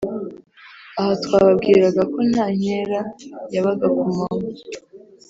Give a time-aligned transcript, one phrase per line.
[0.99, 2.99] Aha twababwiraga ko nta nkera
[3.53, 4.63] yabaga ku manywa